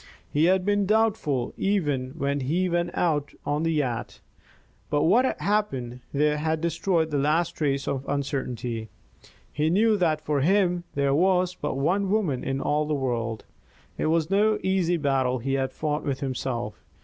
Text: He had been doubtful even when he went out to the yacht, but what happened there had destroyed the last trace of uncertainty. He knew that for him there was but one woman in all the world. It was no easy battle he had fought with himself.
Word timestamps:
He 0.33 0.45
had 0.45 0.65
been 0.65 0.87
doubtful 0.87 1.53
even 1.57 2.15
when 2.17 2.39
he 2.39 2.67
went 2.67 2.89
out 2.95 3.35
to 3.45 3.59
the 3.61 3.69
yacht, 3.71 4.19
but 4.89 5.03
what 5.03 5.39
happened 5.39 5.99
there 6.11 6.39
had 6.39 6.59
destroyed 6.59 7.11
the 7.11 7.19
last 7.19 7.51
trace 7.51 7.87
of 7.87 8.03
uncertainty. 8.09 8.89
He 9.53 9.69
knew 9.69 9.97
that 9.97 10.19
for 10.19 10.41
him 10.41 10.85
there 10.95 11.13
was 11.13 11.53
but 11.53 11.75
one 11.77 12.09
woman 12.09 12.43
in 12.43 12.59
all 12.59 12.85
the 12.87 12.95
world. 12.95 13.45
It 13.95 14.07
was 14.07 14.31
no 14.31 14.57
easy 14.63 14.97
battle 14.97 15.37
he 15.37 15.53
had 15.53 15.71
fought 15.71 16.03
with 16.03 16.21
himself. 16.21 16.83